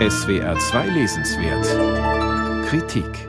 SWR 0.00 0.58
2 0.58 0.88
Lesenswert 0.88 2.66
Kritik 2.66 3.28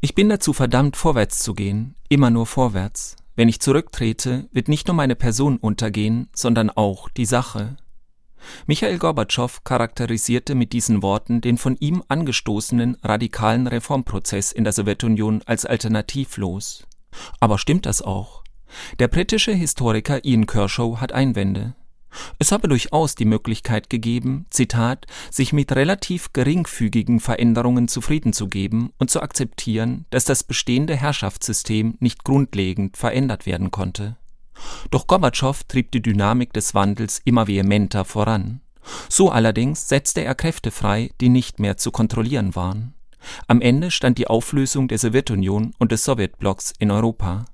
Ich 0.00 0.14
bin 0.14 0.28
dazu 0.28 0.52
verdammt, 0.52 0.96
vorwärts 0.96 1.40
zu 1.40 1.52
gehen, 1.52 1.96
immer 2.08 2.30
nur 2.30 2.46
vorwärts. 2.46 3.16
Wenn 3.34 3.48
ich 3.48 3.58
zurücktrete, 3.58 4.48
wird 4.52 4.68
nicht 4.68 4.86
nur 4.86 4.94
meine 4.94 5.16
Person 5.16 5.56
untergehen, 5.56 6.28
sondern 6.32 6.70
auch 6.70 7.08
die 7.08 7.24
Sache. 7.24 7.76
Michael 8.66 8.98
Gorbatschow 8.98 9.64
charakterisierte 9.64 10.54
mit 10.54 10.72
diesen 10.72 11.02
Worten 11.02 11.40
den 11.40 11.58
von 11.58 11.76
ihm 11.80 12.04
angestoßenen 12.06 12.98
radikalen 13.02 13.66
Reformprozess 13.66 14.52
in 14.52 14.62
der 14.62 14.72
Sowjetunion 14.72 15.42
als 15.44 15.66
alternativlos. 15.66 16.86
Aber 17.40 17.58
stimmt 17.58 17.84
das 17.84 18.00
auch? 18.00 18.44
Der 19.00 19.08
britische 19.08 19.52
Historiker 19.52 20.24
Ian 20.24 20.46
Kershaw 20.46 20.98
hat 21.00 21.10
Einwände. 21.10 21.74
Es 22.38 22.52
habe 22.52 22.68
durchaus 22.68 23.14
die 23.14 23.24
Möglichkeit 23.24 23.90
gegeben, 23.90 24.46
Zitat, 24.50 25.06
sich 25.30 25.52
mit 25.52 25.72
relativ 25.72 26.32
geringfügigen 26.32 27.20
Veränderungen 27.20 27.88
zufrieden 27.88 28.32
zu 28.32 28.48
geben 28.48 28.92
und 28.98 29.10
zu 29.10 29.20
akzeptieren, 29.20 30.06
dass 30.10 30.24
das 30.24 30.42
bestehende 30.42 30.96
Herrschaftssystem 30.96 31.96
nicht 32.00 32.24
grundlegend 32.24 32.96
verändert 32.96 33.46
werden 33.46 33.70
konnte. 33.70 34.16
Doch 34.90 35.06
Gorbatschow 35.06 35.62
trieb 35.64 35.92
die 35.92 36.02
Dynamik 36.02 36.52
des 36.52 36.74
Wandels 36.74 37.20
immer 37.24 37.46
vehementer 37.46 38.04
voran. 38.04 38.60
So 39.08 39.30
allerdings 39.30 39.88
setzte 39.88 40.24
er 40.24 40.34
Kräfte 40.34 40.70
frei, 40.70 41.10
die 41.20 41.28
nicht 41.28 41.60
mehr 41.60 41.76
zu 41.76 41.90
kontrollieren 41.90 42.56
waren. 42.56 42.94
Am 43.46 43.60
Ende 43.60 43.90
stand 43.90 44.18
die 44.18 44.26
Auflösung 44.26 44.88
der 44.88 44.98
Sowjetunion 44.98 45.74
und 45.78 45.92
des 45.92 46.04
Sowjetblocks 46.04 46.72
in 46.78 46.90
Europa. 46.90 47.44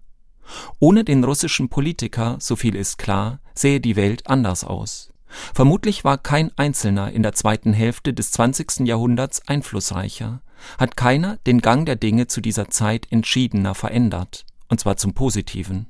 Ohne 0.79 1.05
den 1.05 1.25
russischen 1.25 1.69
Politiker, 1.69 2.37
so 2.39 2.55
viel 2.55 2.77
ist 2.77 2.99
klar, 2.99 3.41
sähe 3.55 3.81
die 3.81 3.97
Welt 3.97 4.27
anders 4.27 4.65
aus. 4.65 5.11
Vermutlich 5.53 6.05
war 6.05 6.19
kein 6.19 6.57
Einzelner 6.57 7.11
in 7.11 7.23
der 7.23 7.33
zweiten 7.33 7.73
Hälfte 7.73 8.15
des 8.15 8.31
20. 8.33 8.87
Jahrhunderts 8.87 9.49
einflussreicher, 9.49 10.43
hat 10.79 10.97
keiner 10.97 11.39
den 11.47 11.61
Gang 11.61 11.87
der 11.87 11.97
Dinge 11.97 12.27
zu 12.27 12.41
dieser 12.41 12.69
Zeit 12.69 13.07
entschiedener 13.11 13.75
verändert, 13.75 14.45
und 14.69 14.81
zwar 14.81 14.97
zum 14.97 15.15
Positiven. 15.15 15.87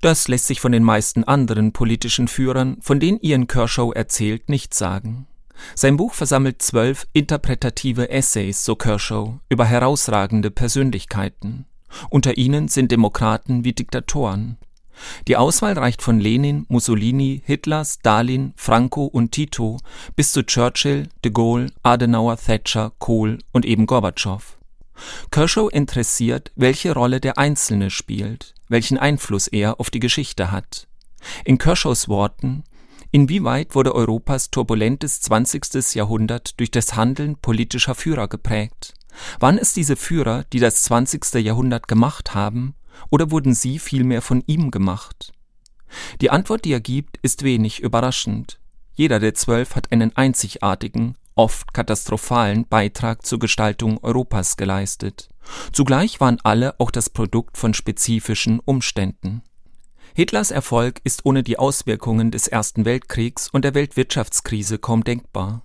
Das 0.00 0.28
lässt 0.28 0.46
sich 0.46 0.60
von 0.60 0.72
den 0.72 0.84
meisten 0.84 1.24
anderen 1.24 1.72
politischen 1.72 2.28
Führern, 2.28 2.76
von 2.80 3.00
denen 3.00 3.20
Ian 3.20 3.46
Kershaw 3.46 3.92
erzählt, 3.92 4.48
nicht 4.48 4.74
sagen. 4.74 5.26
Sein 5.74 5.96
Buch 5.96 6.14
versammelt 6.14 6.60
zwölf 6.60 7.06
interpretative 7.12 8.10
Essays, 8.10 8.64
so 8.64 8.74
Kershaw, 8.74 9.38
über 9.48 9.64
herausragende 9.64 10.50
Persönlichkeiten. 10.50 11.66
Unter 12.10 12.36
ihnen 12.36 12.68
sind 12.68 12.90
Demokraten 12.90 13.64
wie 13.64 13.72
Diktatoren. 13.72 14.56
Die 15.28 15.36
Auswahl 15.36 15.74
reicht 15.74 16.02
von 16.02 16.20
Lenin, 16.20 16.66
Mussolini, 16.68 17.42
Hitler, 17.44 17.84
Stalin, 17.84 18.52
Franco 18.56 19.04
und 19.04 19.32
Tito 19.32 19.78
bis 20.16 20.32
zu 20.32 20.44
Churchill, 20.44 21.08
de 21.24 21.32
Gaulle, 21.32 21.70
Adenauer, 21.82 22.36
Thatcher, 22.36 22.92
Kohl 22.98 23.38
und 23.52 23.64
eben 23.64 23.86
Gorbatschow. 23.86 24.58
Kershaw 25.30 25.68
interessiert, 25.68 26.52
welche 26.54 26.92
Rolle 26.94 27.20
der 27.20 27.38
Einzelne 27.38 27.90
spielt, 27.90 28.54
welchen 28.68 28.98
Einfluss 28.98 29.48
er 29.48 29.80
auf 29.80 29.90
die 29.90 30.00
Geschichte 30.00 30.50
hat. 30.50 30.86
In 31.44 31.58
Kershaws 31.58 32.08
Worten 32.08 32.64
Inwieweit 33.14 33.74
wurde 33.74 33.94
Europas 33.94 34.50
turbulentes 34.50 35.20
20. 35.20 35.94
Jahrhundert 35.96 36.58
durch 36.58 36.70
das 36.70 36.96
Handeln 36.96 37.36
politischer 37.36 37.94
Führer 37.94 38.26
geprägt? 38.26 38.94
Waren 39.38 39.58
es 39.58 39.74
diese 39.74 39.96
Führer, 39.96 40.44
die 40.50 40.60
das 40.60 40.82
20. 40.84 41.34
Jahrhundert 41.34 41.88
gemacht 41.88 42.34
haben, 42.34 42.74
oder 43.10 43.30
wurden 43.30 43.54
sie 43.54 43.78
vielmehr 43.78 44.22
von 44.22 44.42
ihm 44.46 44.70
gemacht? 44.70 45.32
Die 46.20 46.30
Antwort, 46.30 46.64
die 46.64 46.72
er 46.72 46.80
gibt, 46.80 47.18
ist 47.22 47.42
wenig 47.42 47.80
überraschend. 47.80 48.58
Jeder 48.94 49.20
der 49.20 49.34
zwölf 49.34 49.74
hat 49.74 49.92
einen 49.92 50.16
einzigartigen, 50.16 51.16
oft 51.34 51.72
katastrophalen 51.72 52.66
Beitrag 52.68 53.24
zur 53.24 53.38
Gestaltung 53.38 53.98
Europas 54.02 54.56
geleistet. 54.56 55.28
Zugleich 55.72 56.20
waren 56.20 56.38
alle 56.42 56.78
auch 56.78 56.90
das 56.90 57.10
Produkt 57.10 57.56
von 57.56 57.74
spezifischen 57.74 58.60
Umständen. 58.60 59.42
Hitlers 60.14 60.50
Erfolg 60.50 61.00
ist 61.04 61.24
ohne 61.24 61.42
die 61.42 61.58
Auswirkungen 61.58 62.30
des 62.30 62.46
Ersten 62.46 62.84
Weltkriegs 62.84 63.48
und 63.48 63.64
der 63.64 63.74
Weltwirtschaftskrise 63.74 64.78
kaum 64.78 65.04
denkbar. 65.04 65.62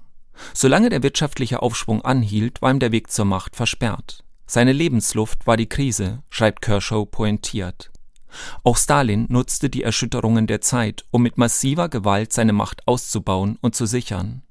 Solange 0.53 0.89
der 0.89 1.03
wirtschaftliche 1.03 1.61
Aufschwung 1.61 2.03
anhielt, 2.03 2.61
war 2.61 2.71
ihm 2.71 2.79
der 2.79 2.91
Weg 2.91 3.11
zur 3.11 3.25
Macht 3.25 3.55
versperrt. 3.55 4.23
Seine 4.47 4.71
Lebensluft 4.71 5.45
war 5.45 5.57
die 5.57 5.67
Krise, 5.67 6.23
schreibt 6.29 6.61
Kershaw 6.61 7.05
pointiert. 7.05 7.91
Auch 8.63 8.77
Stalin 8.77 9.25
nutzte 9.29 9.69
die 9.69 9.83
Erschütterungen 9.83 10.47
der 10.47 10.61
Zeit, 10.61 11.05
um 11.11 11.21
mit 11.21 11.37
massiver 11.37 11.89
Gewalt 11.89 12.31
seine 12.31 12.53
Macht 12.53 12.87
auszubauen 12.87 13.57
und 13.61 13.75
zu 13.75 13.85
sichern. 13.85 14.43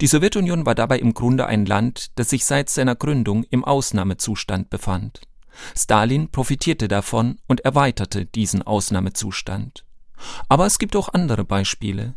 Die 0.00 0.06
Sowjetunion 0.06 0.66
war 0.66 0.74
dabei 0.74 0.98
im 0.98 1.14
Grunde 1.14 1.46
ein 1.46 1.66
Land, 1.66 2.18
das 2.18 2.30
sich 2.30 2.44
seit 2.44 2.68
seiner 2.68 2.96
Gründung 2.96 3.44
im 3.50 3.64
Ausnahmezustand 3.64 4.70
befand. 4.70 5.20
Stalin 5.76 6.30
profitierte 6.30 6.88
davon 6.88 7.38
und 7.46 7.60
erweiterte 7.60 8.26
diesen 8.26 8.62
Ausnahmezustand. 8.62 9.84
Aber 10.48 10.66
es 10.66 10.78
gibt 10.78 10.96
auch 10.96 11.10
andere 11.10 11.44
Beispiele. 11.44 12.14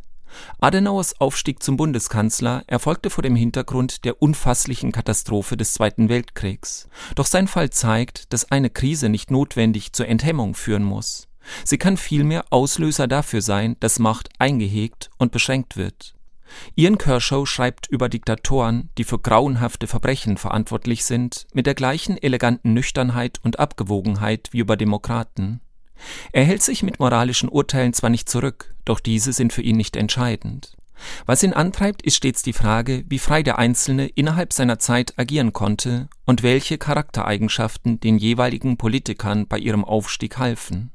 Adenauers 0.59 1.19
Aufstieg 1.19 1.61
zum 1.61 1.77
Bundeskanzler 1.77 2.63
erfolgte 2.67 3.09
vor 3.09 3.21
dem 3.21 3.35
Hintergrund 3.35 4.05
der 4.05 4.21
unfasslichen 4.21 4.91
Katastrophe 4.91 5.57
des 5.57 5.73
Zweiten 5.73 6.09
Weltkriegs. 6.09 6.87
Doch 7.15 7.25
sein 7.25 7.47
Fall 7.47 7.69
zeigt, 7.69 8.31
dass 8.33 8.51
eine 8.51 8.69
Krise 8.69 9.09
nicht 9.09 9.31
notwendig 9.31 9.93
zur 9.93 10.07
Enthemmung 10.07 10.55
führen 10.55 10.83
muss. 10.83 11.27
Sie 11.65 11.77
kann 11.77 11.97
vielmehr 11.97 12.45
Auslöser 12.49 13.07
dafür 13.07 13.41
sein, 13.41 13.75
dass 13.79 13.99
Macht 13.99 14.29
eingehegt 14.39 15.09
und 15.17 15.31
beschränkt 15.31 15.75
wird. 15.77 16.15
Ian 16.75 16.97
Kershaw 16.97 17.45
schreibt 17.45 17.87
über 17.87 18.09
Diktatoren, 18.09 18.89
die 18.97 19.03
für 19.03 19.19
grauenhafte 19.19 19.87
Verbrechen 19.87 20.37
verantwortlich 20.37 21.05
sind, 21.05 21.47
mit 21.53 21.65
der 21.65 21.75
gleichen 21.75 22.17
eleganten 22.17 22.73
Nüchternheit 22.73 23.39
und 23.43 23.59
Abgewogenheit 23.59 24.49
wie 24.51 24.59
über 24.59 24.75
Demokraten. 24.77 25.61
Er 26.31 26.43
hält 26.43 26.63
sich 26.63 26.83
mit 26.83 26.99
moralischen 26.99 27.49
Urteilen 27.49 27.93
zwar 27.93 28.09
nicht 28.09 28.29
zurück, 28.29 28.73
doch 28.85 28.99
diese 28.99 29.33
sind 29.33 29.53
für 29.53 29.61
ihn 29.61 29.77
nicht 29.77 29.95
entscheidend. 29.95 30.75
Was 31.25 31.43
ihn 31.43 31.53
antreibt, 31.53 32.03
ist 32.03 32.15
stets 32.15 32.43
die 32.43 32.53
Frage, 32.53 33.03
wie 33.07 33.19
frei 33.19 33.43
der 33.43 33.57
Einzelne 33.57 34.07
innerhalb 34.07 34.53
seiner 34.53 34.79
Zeit 34.79 35.17
agieren 35.17 35.53
konnte 35.53 36.09
und 36.25 36.43
welche 36.43 36.77
Charaktereigenschaften 36.77 37.99
den 37.99 38.17
jeweiligen 38.17 38.77
Politikern 38.77 39.47
bei 39.47 39.57
ihrem 39.57 39.83
Aufstieg 39.83 40.37
halfen. 40.37 40.91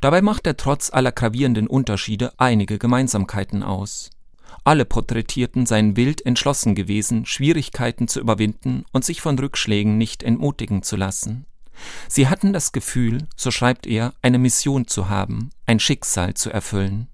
Dabei 0.00 0.22
macht 0.22 0.46
er 0.46 0.56
trotz 0.56 0.92
aller 0.92 1.12
gravierenden 1.12 1.66
Unterschiede 1.66 2.32
einige 2.36 2.78
Gemeinsamkeiten 2.78 3.62
aus. 3.62 4.10
Alle 4.64 4.84
Porträtierten 4.84 5.66
seien 5.66 5.96
wild 5.96 6.24
entschlossen 6.24 6.74
gewesen, 6.74 7.26
Schwierigkeiten 7.26 8.06
zu 8.08 8.20
überwinden 8.20 8.84
und 8.92 9.04
sich 9.04 9.20
von 9.20 9.38
Rückschlägen 9.38 9.98
nicht 9.98 10.22
entmutigen 10.22 10.82
zu 10.82 10.96
lassen. 10.96 11.46
Sie 12.08 12.28
hatten 12.28 12.52
das 12.52 12.72
Gefühl, 12.72 13.26
so 13.36 13.50
schreibt 13.50 13.86
er, 13.86 14.14
eine 14.22 14.38
Mission 14.38 14.86
zu 14.86 15.08
haben, 15.08 15.50
ein 15.66 15.80
Schicksal 15.80 16.34
zu 16.34 16.50
erfüllen. 16.50 17.08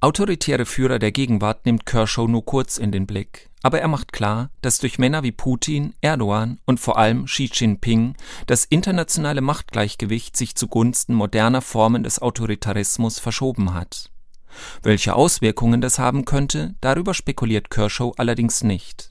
Autoritäre 0.00 0.66
Führer 0.66 0.98
der 0.98 1.12
Gegenwart 1.12 1.66
nimmt 1.66 1.86
Kershaw 1.86 2.26
nur 2.26 2.44
kurz 2.44 2.76
in 2.78 2.92
den 2.92 3.06
Blick, 3.06 3.50
aber 3.62 3.80
er 3.80 3.88
macht 3.88 4.12
klar, 4.12 4.50
dass 4.62 4.78
durch 4.78 4.98
Männer 4.98 5.22
wie 5.22 5.32
Putin, 5.32 5.94
Erdogan 6.00 6.58
und 6.64 6.80
vor 6.80 6.98
allem 6.98 7.26
Xi 7.26 7.50
Jinping 7.52 8.16
das 8.46 8.64
internationale 8.64 9.40
Machtgleichgewicht 9.40 10.36
sich 10.36 10.54
zugunsten 10.56 11.14
moderner 11.14 11.62
Formen 11.62 12.02
des 12.02 12.20
Autoritarismus 12.20 13.18
verschoben 13.18 13.74
hat. 13.74 14.10
Welche 14.82 15.14
Auswirkungen 15.14 15.80
das 15.80 15.98
haben 15.98 16.24
könnte, 16.24 16.74
darüber 16.80 17.14
spekuliert 17.14 17.70
Kershaw 17.70 18.12
allerdings 18.16 18.64
nicht. 18.64 19.10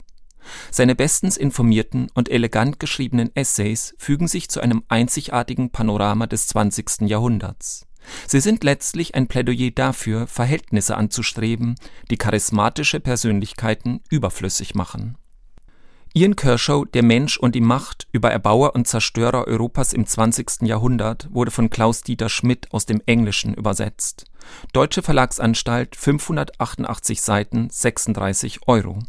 Seine 0.72 0.96
bestens 0.96 1.38
informierten 1.38 2.10
und 2.14 2.30
elegant 2.30 2.80
geschriebenen 2.80 3.36
Essays 3.36 3.96
fügen 3.98 4.28
sich 4.28 4.50
zu 4.50 4.62
einem 4.62 4.84
einzigartigen 4.88 5.72
Panorama 5.72 6.28
des 6.28 6.48
20. 6.48 7.02
Jahrhunderts. 7.02 7.86
Sie 8.28 8.40
sind 8.40 8.64
letztlich 8.64 9.16
ein 9.16 9.28
Plädoyer 9.28 9.72
dafür, 9.72 10.28
Verhältnisse 10.28 10.98
anzustreben, 10.98 11.76
die 12.10 12.18
charismatische 12.18 13.00
Persönlichkeiten 13.00 14.02
überflüssig 14.10 14.76
machen. 14.76 15.18
Ian 16.16 16.36
Kershaw, 16.36 16.86
Der 16.86 17.04
Mensch 17.04 17.38
und 17.38 17.54
die 17.54 17.62
Macht 17.62 18.08
über 18.12 18.32
Erbauer 18.32 18.74
und 18.74 18.88
Zerstörer 18.88 19.46
Europas 19.46 19.94
im 19.94 20.08
20. 20.08 20.64
Jahrhundert 20.64 21.28
wurde 21.32 21.52
von 21.52 21.70
Klaus-Dieter 21.70 22.30
Schmidt 22.30 22.74
aus 22.74 22.88
dem 22.88 23.00
Englischen 23.06 23.54
übersetzt. 23.54 24.26
Deutsche 24.74 25.04
Verlagsanstalt 25.04 25.96
588 25.96 27.22
Seiten 27.22 27.70
36 27.70 28.62
Euro 28.68 29.00